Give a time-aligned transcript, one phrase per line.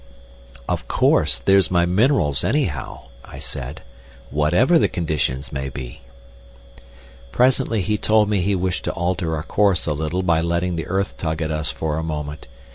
[0.67, 3.83] "Of course, there's my minerals, anyhow," I said;
[4.31, 6.01] "whatever the conditions may be."
[7.31, 10.87] Presently he told me he wished to alter our course a little by letting the
[10.87, 12.47] earth tug at us for a moment.